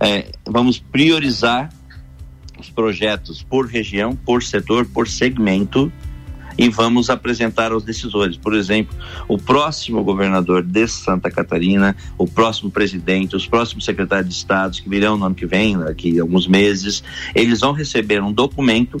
É, 0.00 0.32
vamos 0.46 0.78
priorizar 0.78 1.70
os 2.58 2.70
projetos 2.70 3.42
por 3.42 3.66
região, 3.66 4.16
por 4.16 4.42
setor, 4.42 4.86
por 4.86 5.06
segmento, 5.06 5.92
e 6.56 6.68
vamos 6.68 7.10
apresentar 7.10 7.72
aos 7.72 7.84
decisores. 7.84 8.36
Por 8.36 8.54
exemplo, 8.54 8.96
o 9.28 9.38
próximo 9.38 10.02
governador 10.04 10.62
de 10.62 10.86
Santa 10.86 11.30
Catarina, 11.30 11.96
o 12.18 12.26
próximo 12.26 12.70
presidente, 12.70 13.36
os 13.36 13.46
próximos 13.46 13.84
secretários 13.84 14.28
de 14.28 14.34
Estado 14.34 14.72
que 14.72 14.88
virão 14.88 15.16
no 15.16 15.26
ano 15.26 15.34
que 15.34 15.46
vem, 15.46 15.78
daqui 15.78 16.18
a 16.18 16.22
alguns 16.22 16.46
meses, 16.46 17.02
eles 17.34 17.60
vão 17.60 17.72
receber 17.72 18.22
um 18.22 18.32
documento 18.32 19.00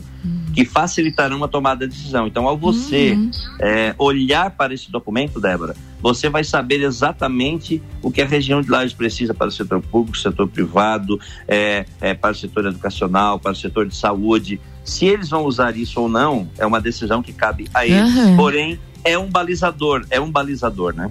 que 0.54 0.64
facilitarão 0.64 1.42
a 1.42 1.48
tomada 1.48 1.86
de 1.86 1.94
decisão. 1.94 2.26
Então, 2.26 2.46
ao 2.46 2.56
você 2.56 3.12
Uhum. 3.12 3.30
é, 3.58 3.94
olhar 3.98 4.50
para 4.50 4.74
esse 4.74 4.90
documento, 4.90 5.40
Débora, 5.40 5.74
você 6.00 6.28
vai 6.28 6.44
saber 6.44 6.82
exatamente 6.82 7.82
o 8.02 8.10
que 8.10 8.20
a 8.20 8.26
região 8.26 8.60
de 8.60 8.68
Lages 8.68 8.92
precisa 8.92 9.32
para 9.32 9.48
o 9.48 9.50
setor 9.50 9.80
público, 9.80 10.18
setor 10.18 10.48
privado, 10.48 11.18
é, 11.46 11.86
é, 12.00 12.12
para 12.12 12.32
o 12.32 12.34
setor 12.34 12.66
educacional, 12.66 13.38
para 13.38 13.52
o 13.52 13.56
setor 13.56 13.86
de 13.86 13.96
saúde. 13.96 14.60
Se 14.84 15.06
eles 15.06 15.28
vão 15.30 15.44
usar 15.44 15.76
isso 15.76 16.00
ou 16.00 16.08
não, 16.08 16.48
é 16.58 16.66
uma 16.66 16.80
decisão 16.80 17.22
que 17.22 17.32
cabe 17.32 17.68
a 17.72 17.86
eles. 17.86 18.00
Aham. 18.00 18.36
Porém, 18.36 18.80
é 19.04 19.18
um 19.18 19.28
balizador, 19.28 20.04
é 20.10 20.20
um 20.20 20.30
balizador, 20.30 20.94
né? 20.94 21.08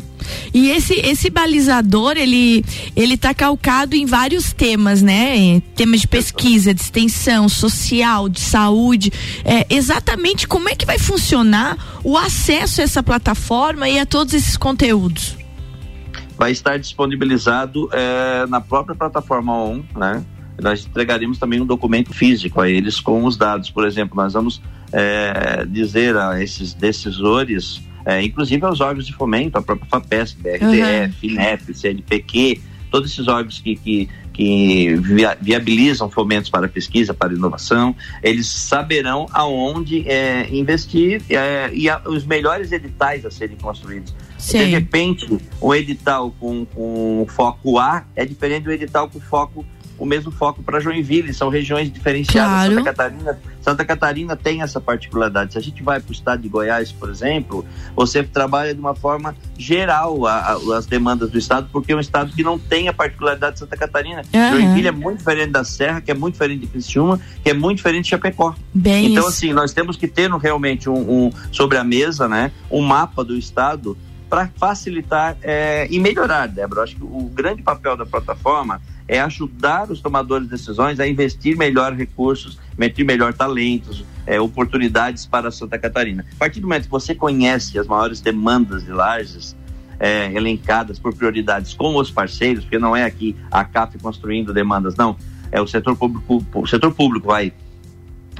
E 0.53 0.69
esse, 0.69 0.93
esse 0.93 1.29
balizador, 1.29 2.17
ele, 2.17 2.63
ele 2.95 3.17
tá 3.17 3.33
calcado 3.33 3.95
em 3.95 4.05
vários 4.05 4.53
temas, 4.53 5.01
né? 5.01 5.61
Temas 5.75 6.01
de 6.01 6.07
pesquisa, 6.07 6.73
de 6.73 6.81
extensão, 6.81 7.47
social, 7.49 8.29
de 8.29 8.39
saúde. 8.39 9.11
É, 9.43 9.65
exatamente 9.69 10.47
como 10.47 10.69
é 10.69 10.75
que 10.75 10.85
vai 10.85 10.99
funcionar 10.99 11.77
o 12.03 12.17
acesso 12.17 12.81
a 12.81 12.83
essa 12.83 13.03
plataforma 13.03 13.87
e 13.89 13.99
a 13.99 14.05
todos 14.05 14.33
esses 14.33 14.57
conteúdos? 14.57 15.41
vai 16.37 16.51
estar 16.51 16.79
disponibilizado 16.79 17.87
eh, 17.93 18.47
na 18.49 18.59
própria 18.59 18.95
plataforma 18.95 19.53
ON, 19.53 19.83
né? 19.95 20.25
Nós 20.59 20.85
entregaremos 20.85 21.37
também 21.37 21.61
um 21.61 21.65
documento 21.65 22.13
físico 22.13 22.59
a 22.61 22.69
eles 22.69 22.99
com 22.99 23.23
os 23.25 23.37
dados. 23.37 23.69
Por 23.69 23.85
exemplo, 23.85 24.15
nós 24.15 24.33
vamos 24.33 24.61
eh, 24.91 25.65
dizer 25.67 26.15
a 26.17 26.41
esses 26.41 26.73
decisores, 26.73 27.81
eh, 28.05 28.23
inclusive 28.23 28.65
aos 28.65 28.79
órgãos 28.81 29.05
de 29.05 29.13
fomento, 29.13 29.57
a 29.57 29.61
própria 29.61 29.87
FAPESC, 29.89 30.37
BRDF, 30.41 31.27
INEP, 31.27 31.73
CNPq, 31.73 32.61
todos 32.91 33.11
esses 33.11 33.27
órgãos 33.27 33.59
que, 33.59 33.75
que, 33.77 34.09
que 34.33 34.95
via- 34.95 35.37
viabilizam 35.39 36.09
fomentos 36.09 36.49
para 36.49 36.67
pesquisa, 36.67 37.13
para 37.13 37.33
inovação, 37.33 37.95
eles 38.21 38.47
saberão 38.47 39.27
aonde 39.31 40.03
eh, 40.07 40.47
investir 40.51 41.21
eh, 41.29 41.69
e 41.73 41.89
a- 41.89 42.01
os 42.05 42.25
melhores 42.25 42.71
editais 42.71 43.25
a 43.25 43.31
serem 43.31 43.55
construídos. 43.57 44.13
De 44.37 44.43
Sei. 44.43 44.65
repente, 44.65 45.25
um 45.61 45.73
edital 45.73 46.31
com, 46.39 46.65
com 46.65 47.25
foco 47.29 47.77
A 47.79 48.03
é 48.15 48.25
diferente 48.25 48.63
do 48.63 48.71
edital 48.71 49.07
com 49.07 49.19
foco 49.21 49.65
o 50.01 50.05
mesmo 50.05 50.31
foco 50.31 50.63
para 50.63 50.79
Joinville, 50.79 51.31
são 51.31 51.47
regiões 51.49 51.91
diferenciadas. 51.93 52.51
Claro. 52.51 52.73
Santa 52.73 52.83
Catarina, 52.83 53.39
Santa 53.61 53.85
Catarina 53.85 54.35
tem 54.35 54.63
essa 54.63 54.81
particularidade. 54.81 55.51
Se 55.53 55.59
a 55.59 55.61
gente 55.61 55.83
vai 55.83 55.99
para 55.99 56.09
o 56.09 56.11
estado 56.11 56.41
de 56.41 56.49
Goiás, 56.49 56.91
por 56.91 57.07
exemplo, 57.07 57.63
você 57.95 58.23
trabalha 58.23 58.73
de 58.73 58.79
uma 58.79 58.95
forma 58.95 59.35
geral 59.55 60.25
a- 60.25 60.39
a- 60.53 60.77
as 60.77 60.87
demandas 60.87 61.29
do 61.29 61.37
estado, 61.37 61.69
porque 61.71 61.91
é 61.91 61.95
um 61.95 61.99
estado 61.99 62.33
que 62.33 62.43
não 62.43 62.57
tem 62.57 62.87
a 62.87 62.93
particularidade 62.93 63.53
de 63.53 63.59
Santa 63.59 63.77
Catarina. 63.77 64.23
Aham. 64.33 64.51
Joinville 64.53 64.87
é 64.87 64.91
muito 64.91 65.19
diferente 65.19 65.51
da 65.51 65.63
Serra, 65.63 66.01
que 66.01 66.09
é 66.09 66.15
muito 66.15 66.33
diferente 66.33 66.61
de 66.61 66.67
Criciúma, 66.67 67.19
que 67.43 67.51
é 67.51 67.53
muito 67.53 67.77
diferente 67.77 68.05
de 68.05 68.09
Chapecó. 68.09 68.55
Bem 68.73 69.11
Então, 69.11 69.19
isso. 69.27 69.29
assim, 69.29 69.53
nós 69.53 69.71
temos 69.71 69.97
que 69.97 70.07
ter 70.07 70.31
realmente 70.31 70.89
um, 70.89 70.95
um- 71.27 71.31
sobre 71.51 71.77
a 71.77 71.83
mesa, 71.83 72.27
né, 72.27 72.51
um 72.71 72.81
mapa 72.81 73.23
do 73.23 73.37
estado 73.37 73.95
para 74.31 74.47
facilitar 74.55 75.35
eh, 75.43 75.89
e 75.91 75.99
melhorar, 75.99 76.47
Débora. 76.47 76.83
Acho 76.83 76.95
que 76.95 77.03
o 77.03 77.29
grande 77.33 77.61
papel 77.61 77.97
da 77.97 78.05
plataforma 78.05 78.81
é 79.05 79.19
ajudar 79.19 79.91
os 79.91 79.99
tomadores 79.99 80.47
de 80.47 80.51
decisões 80.51 81.01
a 81.01 81.05
investir 81.05 81.57
melhor 81.57 81.91
recursos, 81.91 82.57
investir 82.73 83.05
melhor 83.05 83.33
talentos, 83.33 84.05
eh, 84.25 84.39
oportunidades 84.39 85.25
para 85.25 85.51
Santa 85.51 85.77
Catarina. 85.77 86.25
A 86.33 86.39
partir 86.39 86.61
do 86.61 86.67
momento 86.67 86.85
que 86.85 86.89
você 86.89 87.13
conhece 87.13 87.77
as 87.77 87.87
maiores 87.87 88.21
demandas 88.21 88.85
de 88.85 88.93
Lages, 88.93 89.53
eh, 89.99 90.31
elencadas 90.33 90.97
por 90.97 91.13
prioridades 91.13 91.73
com 91.73 91.97
os 91.97 92.09
parceiros, 92.09 92.63
porque 92.63 92.79
não 92.79 92.95
é 92.95 93.03
aqui 93.03 93.35
a 93.51 93.65
CAF 93.65 93.99
construindo 93.99 94.53
demandas, 94.53 94.95
não. 94.95 95.17
É 95.51 95.59
o 95.59 95.67
setor 95.67 95.97
público, 95.97 96.41
o 96.53 96.65
setor 96.65 96.93
público 96.93 97.27
vai 97.27 97.51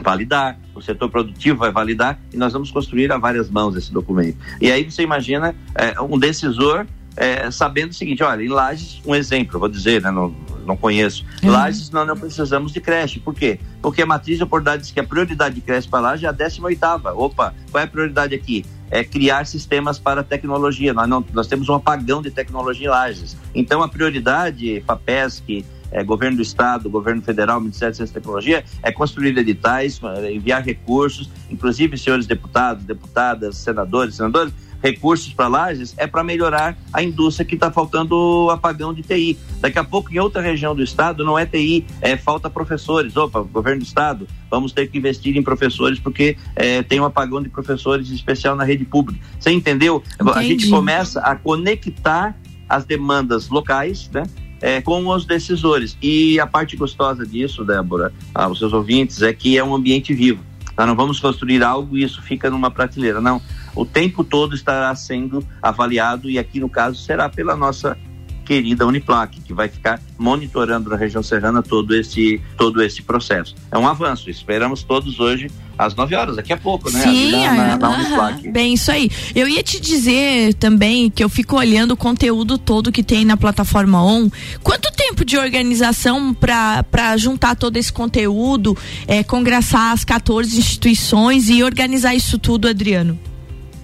validar, 0.02 0.60
o 0.76 0.82
setor 0.82 1.10
produtivo 1.10 1.60
vai 1.60 1.72
validar 1.72 2.20
e 2.34 2.38
nós 2.38 2.54
vamos 2.54 2.72
construir 2.72 3.12
a 3.12 3.18
várias 3.18 3.50
mãos 3.50 3.76
esse 3.76 3.92
documento. 3.92 4.38
E 4.60 4.72
aí 4.72 4.90
você 4.90 5.04
imagina 5.04 5.56
eh, 5.76 6.00
um 6.02 6.18
decisor 6.18 6.86
eh, 7.18 7.50
sabendo 7.52 7.92
o 7.92 7.94
seguinte, 7.94 8.24
olha, 8.24 8.44
em 8.44 8.48
Lages, 8.48 9.02
um 9.06 9.14
exemplo, 9.14 9.60
vou 9.60 9.70
dizer, 9.70 10.02
né, 10.02 10.12
não, 10.12 10.34
não 10.66 10.78
conheço, 10.78 11.26
Uhum. 11.44 11.52
Lages 11.52 11.90
nós 11.90 12.08
não 12.08 12.16
precisamos 12.16 12.72
de 12.72 12.80
creche, 12.80 13.20
por 13.20 13.34
quê? 13.34 13.60
Porque 13.82 14.02
a 14.02 14.06
matriz 14.06 14.38
de 14.38 14.44
oportunidade 14.44 14.84
diz 14.84 14.92
que 14.92 15.00
a 15.00 15.04
prioridade 15.04 15.56
de 15.56 15.62
creche 15.62 15.88
para 15.88 16.00
Lages 16.00 16.24
é 16.24 16.28
a 16.28 16.34
18ª, 16.34 17.14
opa, 17.16 17.54
qual 17.72 17.82
é 17.82 17.86
a 17.86 17.88
prioridade 17.88 18.36
aqui? 18.36 18.64
É 18.90 19.04
criar 19.04 19.46
sistemas 19.46 19.98
para 19.98 20.24
tecnologia, 20.24 20.94
nós, 20.94 21.08
não, 21.08 21.26
nós 21.34 21.48
temos 21.48 21.68
um 21.68 21.74
apagão 21.74 22.22
de 22.22 22.30
tecnologia 22.30 22.88
em 22.88 22.90
Lages, 22.90 23.36
então 23.56 23.82
a 23.82 23.88
prioridade, 23.88 24.84
FAPESC, 24.86 25.66
é, 25.92 26.04
governo 26.04 26.38
do 26.38 26.44
estado, 26.44 26.90
governo 26.90 27.22
federal, 27.22 27.60
Ministério 27.60 27.92
de 27.92 27.98
Ciência 27.98 28.12
e 28.12 28.16
Tecnologia, 28.16 28.64
é 28.82 28.92
construir 28.92 29.38
editais, 29.38 30.00
eh, 30.04 30.34
enviar 30.34 30.64
recursos, 30.64 31.30
inclusive 31.50 31.98
senhores 31.98 32.26
deputados, 32.26 32.84
deputadas, 32.86 33.58
senadores, 33.58 34.16
senadores, 34.16 34.54
recursos 34.82 35.32
para 35.34 35.48
Lages 35.48 35.94
é 35.98 36.08
para 36.08 36.24
melhorar 36.24 36.78
a 36.92 37.04
indústria 37.04 37.46
que 37.46 37.56
está 37.56 37.72
faltando 37.72 38.50
apagão 38.50 38.94
de 38.94 39.04
TI. 39.04 39.38
Daqui 39.60 39.78
a 39.78 39.84
pouco, 39.84 40.12
em 40.12 40.20
outra 40.20 40.42
região 40.42 40.76
do 40.76 40.82
estado, 40.82 41.24
não 41.24 41.38
é 41.38 41.46
TI, 41.46 41.86
é 42.02 42.18
falta 42.18 42.50
professores. 42.50 43.16
Opa, 43.16 43.42
governo 43.42 43.82
do 43.82 43.86
estado, 43.86 44.28
vamos 44.50 44.72
ter 44.72 44.88
que 44.88 44.98
investir 44.98 45.38
em 45.38 45.44
professores 45.44 46.00
porque 46.00 46.36
eh, 46.56 46.82
tem 46.84 47.00
um 47.00 47.06
apagão 47.06 47.42
de 47.42 47.50
professores 47.50 48.10
em 48.10 48.16
especial 48.16 48.56
na 48.56 48.64
rede 48.64 48.84
pública. 48.84 49.24
Você 49.40 49.52
entendeu? 49.52 50.04
A 50.20 50.42
gente 50.42 50.54
Entendi. 50.54 50.70
começa 50.70 51.22
a 51.22 51.36
conectar 51.36 52.36
as 52.68 52.86
demandas 52.86 53.50
locais, 53.50 54.10
né? 54.12 54.24
É, 54.62 54.82
com 54.82 55.08
os 55.08 55.26
decisores. 55.26 55.98
E 56.02 56.40
a 56.40 56.46
parte 56.46 56.78
gostosa 56.78 57.26
disso, 57.26 57.66
Débora, 57.66 58.14
aos 58.34 58.60
seus 58.60 58.74
ouvintes, 58.74 59.22
é 59.22 59.34
que 59.34 59.58
é 59.58 59.64
um 59.64 59.74
ambiente 59.74 60.14
vivo. 60.14 60.44
Nós 60.78 60.88
não 60.88 60.96
vamos 60.96 61.20
construir 61.20 61.64
algo 61.64 61.98
e 61.98 62.04
isso 62.04 62.22
fica 62.22 62.50
numa 62.50 62.72
prateleira. 62.72 63.20
Não. 63.20 63.42
O 63.76 63.86
tempo 63.86 64.24
todo 64.24 64.56
estará 64.56 64.94
sendo 64.96 65.46
avaliado 65.62 66.30
e 66.30 66.38
aqui 66.38 66.60
no 66.60 66.70
caso 66.70 67.02
será 67.02 67.30
pela 67.30 67.56
nossa 67.56 67.98
querida 68.46 68.86
Uniplac, 68.86 69.40
que 69.42 69.54
vai 69.54 69.70
ficar 69.70 70.00
monitorando 70.18 70.90
na 70.90 70.96
região 70.96 71.24
serrana 71.24 71.62
todo 71.62 71.96
esse, 71.96 72.42
todo 72.58 72.82
esse 72.82 73.02
processo. 73.02 73.56
É 73.72 73.78
um 73.78 73.88
avanço. 73.88 74.30
Esperamos 74.30 74.84
todos 74.84 75.20
hoje 75.20 75.50
às 75.78 75.96
9 75.96 76.16
horas, 76.16 76.36
daqui 76.36 76.54
a 76.54 76.58
pouco, 76.58 76.92
né? 76.92 77.02
Sim, 77.02 77.32
na, 77.32 77.54
na, 77.54 77.78
na. 77.78 77.90
Uniplac. 77.90 78.50
bem, 78.50 78.74
isso 78.74 78.92
aí. 78.92 79.10
Eu 79.34 79.48
ia 79.48 79.64
te 79.64 79.80
dizer 79.80 80.54
também 80.56 81.10
que 81.10 81.24
eu 81.24 81.30
fico 81.30 81.58
olhando 81.58 81.92
o 81.92 81.98
conteúdo 81.98 82.58
todo 82.58 82.92
que 82.92 83.04
tem 83.04 83.26
na 83.26 83.36
plataforma 83.36 84.04
ON. 84.04 84.30
Quanto 84.62 84.92
tempo 84.92 85.26
de 85.26 85.38
organização 85.38 86.34
para 86.34 87.18
juntar 87.18 87.56
todo 87.56 87.78
esse 87.78 87.92
conteúdo, 87.92 88.78
é, 89.08 89.24
congraçar 89.24 89.94
as 89.94 90.04
14 90.04 90.58
instituições 90.58 91.50
e 91.50 91.64
organizar 91.64 92.14
isso 92.14 92.38
tudo, 92.38 92.68
Adriano? 92.68 93.18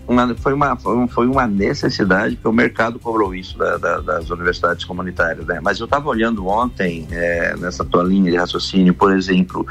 Uma, 0.07 0.33
foi, 0.35 0.53
uma, 0.53 0.75
foi, 0.77 0.95
um- 1.27 1.31
uma 1.31 1.45
necessidade 1.45 2.35
que 2.37 2.47
o 2.47 2.51
mercado 2.53 2.97
cobrou 2.97 3.35
isso 3.35 3.57
da- 3.57 3.77
da- 3.77 3.99
das 3.99 4.29
universidades 4.29 4.85
comunitárias, 4.85 5.45
né? 5.45 5.59
Mas 5.61 5.79
eu 5.79 5.85
estava 5.85 6.07
olhando 6.07 6.47
ontem, 6.47 7.05
é, 7.11 7.55
nessa 7.57 7.83
tua 7.83 8.03
linha 8.03 8.31
de 8.31 8.37
raciocínio, 8.37 8.93
por 8.93 9.13
exemplo, 9.15 9.65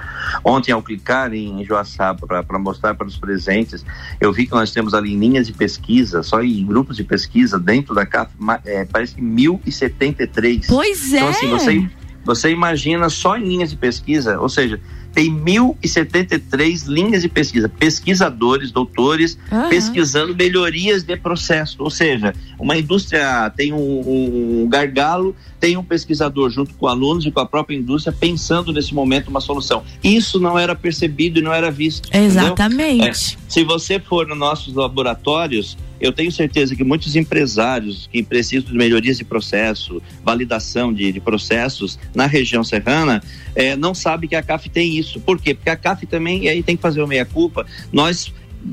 ontem 0.44 0.72
ao 0.72 0.82
clicar 0.82 1.32
em 1.32 1.64
Joaçaba 1.64 2.26
para 2.44 2.58
mostrar 2.58 2.94
para 2.94 3.06
os 3.06 3.16
presentes, 3.16 3.84
eu 4.20 4.32
vi 4.32 4.46
que 4.46 4.52
nós 4.52 4.70
temos 4.72 4.92
ali 4.94 5.16
linhas 5.16 5.46
de 5.46 5.52
pesquisa, 5.54 6.22
só 6.22 6.42
em 6.42 6.64
grupos 6.66 6.96
de 6.96 7.04
pesquisa 7.04 7.58
dentro 7.58 7.94
da 7.94 8.04
CAF, 8.04 8.30
é, 8.64 8.84
parece 8.84 9.14
que 9.14 9.22
1073. 9.22 10.66
Pois 10.66 11.12
é. 11.12 11.16
Então, 11.16 11.28
assim, 11.28 11.48
você, 11.50 11.90
você 12.24 12.50
imagina 12.50 13.08
só 13.08 13.36
em 13.36 13.44
linhas 13.48 13.70
de 13.70 13.76
pesquisa, 13.76 14.38
ou 14.38 14.48
seja, 14.48 14.80
tem 15.16 15.30
1073 15.30 16.82
linhas 16.82 17.22
de 17.22 17.28
pesquisa, 17.30 17.70
pesquisadores, 17.70 18.70
doutores, 18.70 19.38
Aham. 19.50 19.70
pesquisando 19.70 20.36
melhorias 20.36 21.04
de 21.04 21.16
processo. 21.16 21.82
Ou 21.82 21.88
seja, 21.88 22.34
uma 22.58 22.76
indústria 22.76 23.48
tem 23.56 23.72
um, 23.72 23.78
um 23.78 24.68
gargalo, 24.68 25.34
tem 25.58 25.74
um 25.74 25.82
pesquisador 25.82 26.50
junto 26.50 26.74
com 26.74 26.86
alunos 26.86 27.24
e 27.24 27.30
com 27.30 27.40
a 27.40 27.46
própria 27.46 27.74
indústria 27.74 28.14
pensando 28.14 28.74
nesse 28.74 28.92
momento 28.92 29.28
uma 29.28 29.40
solução. 29.40 29.82
Isso 30.04 30.38
não 30.38 30.58
era 30.58 30.74
percebido 30.74 31.38
e 31.38 31.42
não 31.42 31.54
era 31.54 31.70
visto. 31.70 32.10
Exatamente. 32.14 33.38
Se 33.48 33.64
você 33.64 33.98
for 33.98 34.26
nos 34.26 34.36
nossos 34.36 34.74
laboratórios, 34.74 35.78
eu 36.00 36.12
tenho 36.12 36.30
certeza 36.30 36.74
que 36.74 36.84
muitos 36.84 37.16
empresários 37.16 38.08
que 38.10 38.22
precisam 38.22 38.70
de 38.70 38.76
melhorias 38.76 39.18
de 39.18 39.24
processo, 39.24 40.02
validação 40.22 40.92
de, 40.92 41.12
de 41.12 41.20
processos 41.20 41.98
na 42.14 42.26
região 42.26 42.62
serrana, 42.62 43.22
eh, 43.54 43.76
não 43.76 43.94
sabem 43.94 44.28
que 44.28 44.36
a 44.36 44.42
CAF 44.42 44.68
tem 44.68 44.96
isso. 44.96 45.20
Por 45.20 45.40
quê? 45.40 45.54
Porque 45.54 45.70
a 45.70 45.76
CAF 45.76 46.06
também, 46.06 46.44
e 46.44 46.48
aí 46.48 46.62
tem 46.62 46.76
que 46.76 46.82
fazer 46.82 47.02
o 47.02 47.06
meia-culpa, 47.06 47.66
nós 47.92 48.32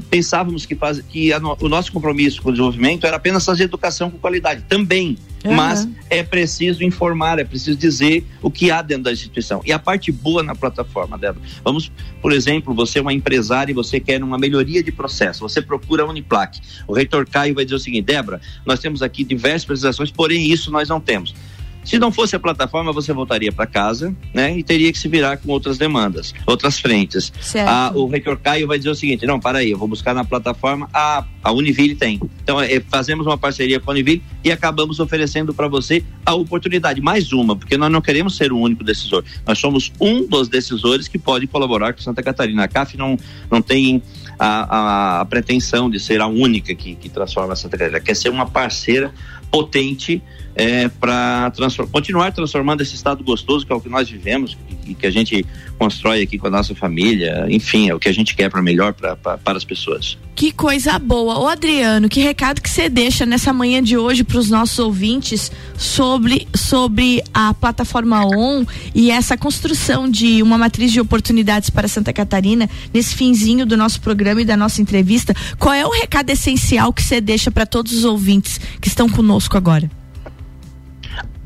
pensávamos 0.09 0.65
que, 0.65 0.75
faz, 0.75 0.99
que 1.01 1.31
a 1.31 1.39
o 1.59 1.69
nosso 1.69 1.91
compromisso 1.91 2.41
com 2.41 2.49
o 2.49 2.51
desenvolvimento 2.51 3.05
era 3.05 3.17
apenas 3.17 3.45
fazer 3.45 3.65
educação 3.65 4.09
com 4.09 4.17
qualidade. 4.17 4.63
Também. 4.67 5.17
Uhum. 5.43 5.53
Mas 5.53 5.87
é 6.09 6.23
preciso 6.23 6.83
informar, 6.83 7.37
é 7.39 7.43
preciso 7.43 7.77
dizer 7.77 8.25
o 8.41 8.49
que 8.49 8.71
há 8.71 8.81
dentro 8.81 9.03
da 9.03 9.11
instituição. 9.11 9.61
E 9.65 9.71
a 9.71 9.79
parte 9.79 10.11
boa 10.11 10.41
na 10.41 10.55
plataforma, 10.55 11.17
Débora. 11.17 11.43
Vamos, 11.63 11.91
por 12.21 12.31
exemplo, 12.31 12.73
você 12.73 12.99
é 12.99 13.01
uma 13.01 13.13
empresária 13.13 13.71
e 13.71 13.75
você 13.75 13.99
quer 13.99 14.23
uma 14.23 14.37
melhoria 14.37 14.81
de 14.81 14.91
processo. 14.91 15.41
Você 15.41 15.61
procura 15.61 16.03
a 16.03 16.05
Uniplac. 16.07 16.59
O 16.87 16.93
reitor 16.93 17.27
Caio 17.27 17.53
vai 17.53 17.65
dizer 17.65 17.75
o 17.75 17.79
seguinte: 17.79 18.05
Débora, 18.05 18.39
nós 18.65 18.79
temos 18.79 19.01
aqui 19.01 19.23
diversas 19.23 19.65
precisações, 19.65 20.11
porém 20.11 20.51
isso 20.51 20.71
nós 20.71 20.87
não 20.87 20.99
temos. 20.99 21.35
Se 21.83 21.99
não 21.99 22.11
fosse 22.11 22.35
a 22.35 22.39
plataforma, 22.39 22.91
você 22.91 23.11
voltaria 23.13 23.51
para 23.51 23.65
casa, 23.65 24.15
né? 24.33 24.57
E 24.57 24.63
teria 24.63 24.91
que 24.91 24.97
se 24.97 25.07
virar 25.07 25.37
com 25.37 25.51
outras 25.51 25.77
demandas, 25.77 26.33
outras 26.45 26.79
frentes. 26.79 27.31
Ah, 27.67 27.91
o 27.93 28.07
reitor 28.07 28.37
Caio 28.37 28.67
vai 28.67 28.77
dizer 28.77 28.89
o 28.89 28.95
seguinte: 28.95 29.25
não, 29.25 29.39
para 29.39 29.59
aí, 29.59 29.71
eu 29.71 29.77
vou 29.77 29.87
buscar 29.87 30.13
na 30.13 30.23
plataforma. 30.23 30.89
A, 30.93 31.25
a 31.43 31.51
Univille 31.51 31.95
tem. 31.95 32.19
Então, 32.41 32.59
é, 32.61 32.79
fazemos 32.79 33.25
uma 33.25 33.37
parceria 33.37 33.79
com 33.79 33.91
a 33.91 33.93
Univille 33.93 34.23
e 34.43 34.51
acabamos 34.51 34.99
oferecendo 34.99 35.53
para 35.53 35.67
você 35.67 36.03
a 36.25 36.33
oportunidade, 36.33 37.01
mais 37.01 37.31
uma, 37.33 37.55
porque 37.55 37.77
nós 37.77 37.91
não 37.91 38.01
queremos 38.01 38.35
ser 38.37 38.51
o 38.51 38.57
único 38.57 38.83
decisor. 38.83 39.23
Nós 39.45 39.59
somos 39.59 39.91
um 39.99 40.25
dos 40.25 40.47
decisores 40.47 41.07
que 41.07 41.17
pode 41.17 41.47
colaborar 41.47 41.93
com 41.93 42.01
Santa 42.01 42.23
Catarina. 42.23 42.63
A 42.63 42.67
CAF 42.67 42.97
não, 42.97 43.17
não 43.51 43.61
tem 43.61 44.01
a, 44.39 44.47
a, 44.47 45.21
a 45.21 45.25
pretensão 45.25 45.89
de 45.89 45.99
ser 45.99 46.21
a 46.21 46.27
única 46.27 46.73
que, 46.75 46.95
que 46.95 47.09
transforma 47.09 47.55
Santa 47.55 47.77
Catarina, 47.77 47.99
quer 47.99 48.15
ser 48.15 48.29
uma 48.29 48.45
parceira 48.45 49.13
potente 49.51 50.21
é, 50.55 50.87
para 50.87 51.51
transform 51.51 51.87
continuar 51.89 52.31
transformando 52.31 52.81
esse 52.81 52.95
estado 52.95 53.23
gostoso 53.23 53.65
que 53.65 53.73
é 53.73 53.75
o 53.75 53.81
que 53.81 53.89
nós 53.89 54.09
vivemos 54.09 54.57
e 54.85 54.93
que 54.93 55.05
a 55.05 55.11
gente 55.11 55.45
constrói 55.77 56.21
aqui 56.21 56.37
com 56.37 56.47
a 56.47 56.49
nossa 56.49 56.75
família, 56.75 57.45
enfim, 57.49 57.89
é 57.89 57.95
o 57.95 57.99
que 57.99 58.09
a 58.09 58.13
gente 58.13 58.35
quer 58.35 58.49
para 58.49 58.61
melhor 58.61 58.93
para 58.93 59.17
as 59.45 59.63
pessoas. 59.63 60.17
Que 60.35 60.51
coisa 60.51 60.97
boa. 60.97 61.39
Ô 61.39 61.47
Adriano, 61.47 62.09
que 62.09 62.19
recado 62.19 62.61
que 62.61 62.69
você 62.69 62.89
deixa 62.89 63.25
nessa 63.25 63.53
manhã 63.53 63.81
de 63.81 63.97
hoje 63.97 64.23
para 64.23 64.37
os 64.37 64.49
nossos 64.49 64.79
ouvintes 64.79 65.51
sobre, 65.77 66.47
sobre 66.55 67.23
a 67.33 67.53
plataforma 67.53 68.25
ON 68.25 68.65
e 68.93 69.11
essa 69.11 69.37
construção 69.37 70.09
de 70.09 70.41
uma 70.41 70.57
matriz 70.57 70.91
de 70.91 70.99
oportunidades 70.99 71.69
para 71.69 71.87
Santa 71.87 72.11
Catarina 72.11 72.69
nesse 72.93 73.15
finzinho 73.15 73.65
do 73.65 73.77
nosso 73.77 74.01
programa 74.01 74.41
e 74.41 74.45
da 74.45 74.57
nossa 74.57 74.81
entrevista? 74.81 75.33
Qual 75.59 75.73
é 75.73 75.85
o 75.85 75.91
recado 75.91 76.29
essencial 76.29 76.91
que 76.91 77.03
você 77.03 77.21
deixa 77.21 77.51
para 77.51 77.65
todos 77.65 77.93
os 77.93 78.03
ouvintes 78.03 78.59
que 78.81 78.87
estão 78.87 79.07
conosco 79.07 79.55
agora? 79.55 80.02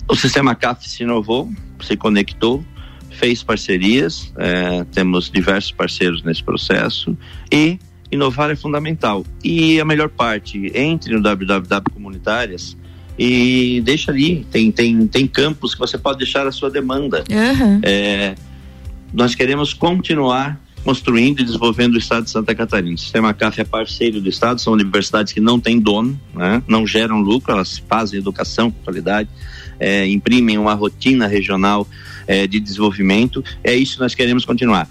O 0.10 0.16
sistema 0.16 0.56
CAF 0.56 0.88
se 0.90 1.04
inovou, 1.04 1.52
se 1.82 1.98
conectou, 1.98 2.64
fez 3.12 3.44
parcerias, 3.44 4.32
é, 4.38 4.84
temos 4.86 5.30
diversos 5.30 5.72
parceiros 5.72 6.24
nesse 6.24 6.44
processo 6.44 7.18
e 7.52 7.80
inovar 8.12 8.50
é 8.50 8.56
fundamental. 8.56 9.26
E 9.44 9.80
a 9.80 9.86
melhor 9.86 10.10
parte, 10.10 10.72
entre 10.74 11.14
no 11.14 11.22
www 11.22 11.82
comunitárias 11.94 12.78
e 13.18 13.82
deixa 13.84 14.12
ali, 14.12 14.46
tem, 14.52 14.72
tem, 14.72 15.08
tem 15.08 15.28
campos 15.28 15.74
que 15.74 15.80
você 15.80 15.98
pode 15.98 16.20
deixar 16.20 16.48
a 16.48 16.52
sua 16.52 16.70
demanda. 16.70 17.24
Uhum. 17.30 17.82
É, 17.84 18.36
nós 19.14 19.36
queremos 19.36 19.74
continuar 19.74 20.60
construindo 20.88 21.42
e 21.42 21.44
desenvolvendo 21.44 21.96
o 21.96 21.98
Estado 21.98 22.24
de 22.24 22.30
Santa 22.30 22.56
Catarina. 22.56 22.96
O 22.96 22.98
Sistema 22.98 23.34
CAF 23.34 23.60
é 23.60 23.66
parceiro 23.66 24.22
do 24.22 24.30
Estado, 24.30 24.62
são 24.62 24.72
universidades 24.72 25.34
que 25.34 25.42
não 25.42 25.60
têm 25.60 25.82
dono, 25.82 26.18
né? 26.34 26.64
não 26.66 26.88
geram 26.88 27.20
lucro, 27.20 27.52
elas 27.52 27.78
fazem 27.90 28.18
educação 28.18 28.72
com 28.72 28.82
qualidade, 28.86 29.28
é, 29.82 30.08
imprimem 30.08 30.58
uma 30.58 30.74
rotina 30.74 31.28
regional 31.28 31.86
é, 32.26 32.48
de 32.48 32.58
desenvolvimento. 32.58 33.44
É 33.66 33.76
isso 33.76 33.96
que 33.96 34.00
nós 34.00 34.16
queremos 34.16 34.46
continuar. 34.46 34.90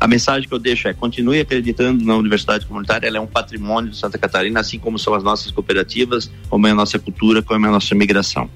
A 0.00 0.06
mensagem 0.06 0.48
que 0.48 0.54
eu 0.54 0.60
deixo 0.60 0.86
é: 0.86 0.94
continue 0.94 1.40
acreditando 1.40 2.04
na 2.04 2.14
universidade 2.14 2.64
comunitária, 2.64 3.08
ela 3.08 3.16
é 3.16 3.20
um 3.20 3.26
patrimônio 3.26 3.90
de 3.90 3.96
Santa 3.96 4.18
Catarina, 4.18 4.60
assim 4.60 4.78
como 4.78 4.96
são 4.96 5.12
as 5.12 5.24
nossas 5.24 5.50
cooperativas, 5.50 6.30
como 6.48 6.68
é 6.68 6.70
a 6.70 6.74
nossa 6.74 7.00
cultura, 7.00 7.42
como 7.42 7.66
é 7.66 7.68
a 7.68 7.72
nossa 7.72 7.96
migração. 7.96 8.48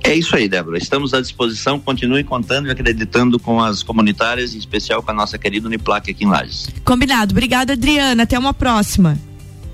É 0.02 0.14
isso 0.14 0.34
aí, 0.34 0.48
Débora. 0.48 0.78
Estamos 0.78 1.12
à 1.12 1.20
disposição. 1.20 1.78
Continue 1.78 2.24
contando 2.24 2.68
e 2.68 2.70
acreditando 2.70 3.38
com 3.38 3.60
as 3.60 3.82
comunitárias, 3.82 4.54
em 4.54 4.58
especial 4.58 5.02
com 5.02 5.10
a 5.10 5.14
nossa 5.14 5.36
querida 5.36 5.66
Uniplac 5.66 6.10
aqui 6.10 6.24
em 6.24 6.28
Lages. 6.28 6.68
Combinado. 6.84 7.32
Obrigada, 7.32 7.74
Adriana. 7.74 8.22
Até 8.22 8.38
uma 8.38 8.54
próxima. 8.54 9.18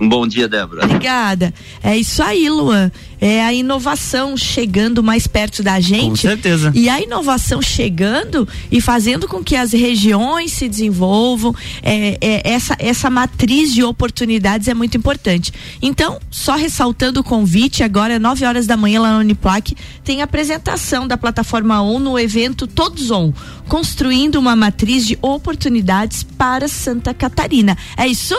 Um 0.00 0.08
bom 0.08 0.26
dia, 0.26 0.48
Débora. 0.48 0.84
Obrigada. 0.84 1.52
É 1.82 1.96
isso 1.96 2.22
aí, 2.22 2.48
Luan. 2.48 2.90
É 3.26 3.42
a 3.42 3.54
inovação 3.54 4.36
chegando 4.36 5.02
mais 5.02 5.26
perto 5.26 5.62
da 5.62 5.80
gente. 5.80 6.10
Com 6.10 6.16
certeza. 6.16 6.70
E 6.74 6.90
a 6.90 7.00
inovação 7.00 7.62
chegando 7.62 8.46
e 8.70 8.82
fazendo 8.82 9.26
com 9.26 9.42
que 9.42 9.56
as 9.56 9.72
regiões 9.72 10.52
se 10.52 10.68
desenvolvam. 10.68 11.54
É, 11.82 12.18
é, 12.20 12.42
essa, 12.44 12.76
essa 12.78 13.08
matriz 13.08 13.72
de 13.72 13.82
oportunidades 13.82 14.68
é 14.68 14.74
muito 14.74 14.98
importante. 14.98 15.54
Então, 15.80 16.20
só 16.30 16.54
ressaltando 16.54 17.20
o 17.20 17.24
convite, 17.24 17.82
agora, 17.82 18.18
9 18.18 18.44
horas 18.44 18.66
da 18.66 18.76
manhã, 18.76 19.00
lá 19.00 19.14
no 19.14 19.20
Uniplac, 19.20 19.74
tem 20.04 20.20
a 20.20 20.24
apresentação 20.24 21.08
da 21.08 21.16
plataforma 21.16 21.80
ON 21.80 21.98
no 21.98 22.18
evento 22.18 22.66
Todos 22.66 23.10
ON, 23.10 23.32
construindo 23.66 24.36
uma 24.36 24.54
matriz 24.54 25.06
de 25.06 25.18
oportunidades 25.22 26.22
para 26.22 26.68
Santa 26.68 27.14
Catarina. 27.14 27.74
É 27.96 28.06
isso? 28.06 28.34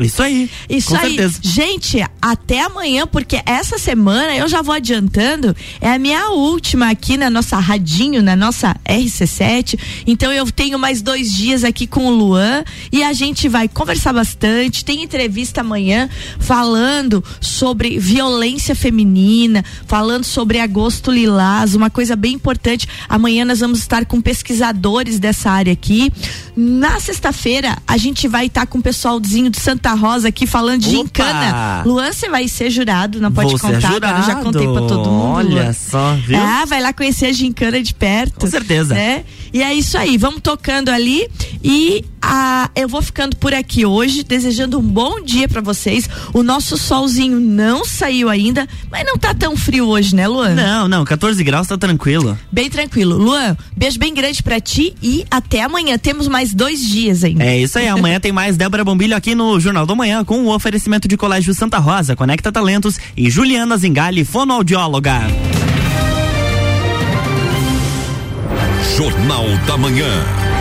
Isso 0.00 0.20
aí. 0.20 0.50
Isso 0.68 0.88
com 0.88 0.96
aí. 0.96 1.14
Certeza. 1.14 1.38
Gente, 1.40 2.04
até 2.20 2.62
amanhã, 2.62 3.06
porque 3.06 3.40
essa 3.46 3.78
semana 3.78 4.23
eu 4.32 4.48
já 4.48 4.62
vou 4.62 4.74
adiantando, 4.74 5.54
é 5.80 5.92
a 5.92 5.98
minha 5.98 6.30
última 6.30 6.90
aqui 6.90 7.16
na 7.16 7.28
nossa 7.28 7.58
radinho, 7.58 8.22
na 8.22 8.36
nossa 8.36 8.76
RC7. 8.84 9.78
Então 10.06 10.32
eu 10.32 10.50
tenho 10.50 10.78
mais 10.78 11.02
dois 11.02 11.32
dias 11.32 11.64
aqui 11.64 11.86
com 11.86 12.06
o 12.06 12.10
Luan 12.10 12.64
e 12.92 13.02
a 13.02 13.12
gente 13.12 13.48
vai 13.48 13.68
conversar 13.68 14.12
bastante. 14.12 14.84
Tem 14.84 15.02
entrevista 15.02 15.60
amanhã 15.60 16.08
falando 16.38 17.22
sobre 17.40 17.98
violência 17.98 18.74
feminina, 18.74 19.64
falando 19.86 20.24
sobre 20.24 20.60
agosto 20.60 21.10
lilás, 21.10 21.74
uma 21.74 21.90
coisa 21.90 22.16
bem 22.16 22.34
importante. 22.34 22.88
Amanhã 23.08 23.44
nós 23.44 23.60
vamos 23.60 23.80
estar 23.80 24.04
com 24.04 24.20
pesquisadores 24.20 25.18
dessa 25.18 25.50
área 25.50 25.72
aqui. 25.72 26.12
Na 26.56 27.00
sexta-feira 27.00 27.76
a 27.86 27.96
gente 27.96 28.28
vai 28.28 28.46
estar 28.46 28.66
com 28.66 28.78
o 28.78 28.82
pessoalzinho 28.82 29.50
de 29.50 29.58
Santa 29.58 29.92
Rosa 29.94 30.28
aqui 30.28 30.46
falando 30.46 30.82
de 30.82 30.96
Opa! 30.96 30.96
gincana. 30.96 31.82
Luan, 31.84 32.12
você 32.12 32.28
vai 32.28 32.48
ser 32.48 32.70
jurado, 32.70 33.20
não 33.20 33.32
pode 33.32 33.50
Vou 33.50 33.58
contar, 33.58 33.80
já 34.22 34.36
contei 34.36 34.66
pra 34.66 34.82
todo 34.82 35.10
mundo. 35.10 35.34
Olha 35.36 35.72
só, 35.72 36.14
viu? 36.14 36.38
Ah, 36.38 36.64
vai 36.66 36.80
lá 36.80 36.92
conhecer 36.92 37.26
a 37.26 37.32
gincana 37.32 37.82
de 37.82 37.94
perto. 37.94 38.40
Com 38.40 38.46
certeza. 38.46 38.94
Né? 38.94 39.24
E 39.52 39.62
é 39.62 39.72
isso 39.72 39.96
aí, 39.96 40.18
vamos 40.18 40.40
tocando 40.40 40.88
ali 40.88 41.28
e 41.62 42.04
a, 42.20 42.70
eu 42.74 42.88
vou 42.88 43.00
ficando 43.02 43.36
por 43.36 43.54
aqui 43.54 43.86
hoje, 43.86 44.24
desejando 44.24 44.78
um 44.78 44.82
bom 44.82 45.22
dia 45.22 45.48
pra 45.48 45.60
vocês. 45.60 46.08
O 46.32 46.42
nosso 46.42 46.76
solzinho 46.76 47.38
não 47.38 47.84
saiu 47.84 48.28
ainda, 48.28 48.66
mas 48.90 49.04
não 49.06 49.16
tá 49.16 49.32
tão 49.32 49.56
frio 49.56 49.86
hoje, 49.86 50.14
né, 50.16 50.26
Luan? 50.26 50.54
Não, 50.54 50.88
não, 50.88 51.04
14 51.04 51.44
graus 51.44 51.68
tá 51.68 51.76
tranquilo. 51.78 52.36
Bem 52.50 52.68
tranquilo. 52.68 53.16
Luan, 53.16 53.56
beijo 53.76 53.98
bem 53.98 54.12
grande 54.12 54.42
pra 54.42 54.58
ti 54.58 54.94
e 55.02 55.24
até 55.30 55.62
amanhã. 55.62 55.98
Temos 55.98 56.26
mais 56.26 56.52
dois 56.52 56.84
dias 56.84 57.22
ainda. 57.22 57.44
É 57.44 57.58
isso 57.58 57.78
aí, 57.78 57.86
amanhã 57.86 58.18
tem 58.18 58.32
mais 58.32 58.56
Débora 58.56 58.84
Bombilho 58.84 59.16
aqui 59.16 59.34
no 59.34 59.60
Jornal 59.60 59.86
do 59.86 59.94
Manhã 59.94 60.24
com 60.24 60.44
o 60.46 60.54
oferecimento 60.54 61.06
de 61.06 61.16
Colégio 61.16 61.54
Santa 61.54 61.78
Rosa, 61.78 62.16
Conecta 62.16 62.50
Talentos 62.50 62.98
e 63.16 63.30
Juliana 63.30 63.76
Zingali, 63.94 64.24
fonoaudióloga. 64.24 65.20
Jornal 68.96 69.46
da 69.68 69.76
Manhã. 69.76 70.53